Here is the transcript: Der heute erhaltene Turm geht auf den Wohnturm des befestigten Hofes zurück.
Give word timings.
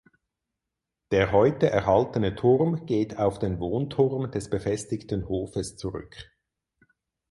Der 1.11 1.31
heute 1.31 1.69
erhaltene 1.69 2.33
Turm 2.33 2.87
geht 2.87 3.19
auf 3.19 3.37
den 3.37 3.59
Wohnturm 3.59 4.31
des 4.31 4.49
befestigten 4.49 5.29
Hofes 5.29 5.77
zurück. 5.77 6.31